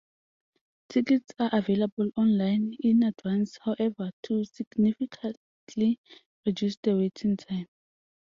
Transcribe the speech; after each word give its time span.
Tickets 0.89 1.31
are 1.37 1.51
available 1.53 2.09
on-line 2.17 2.73
in 2.79 3.03
advance, 3.03 3.59
however, 3.63 4.09
to 4.23 4.43
significantly 4.45 5.99
reduce 6.43 6.75
the 6.81 6.97
waiting 6.97 7.37
time. 7.37 7.67